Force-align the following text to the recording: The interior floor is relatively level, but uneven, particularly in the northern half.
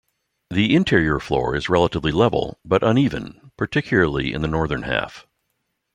The 0.49 0.75
interior 0.75 1.19
floor 1.19 1.55
is 1.55 1.69
relatively 1.69 2.11
level, 2.11 2.57
but 2.65 2.81
uneven, 2.81 3.51
particularly 3.55 4.33
in 4.33 4.41
the 4.41 4.47
northern 4.47 4.81
half. 4.81 5.27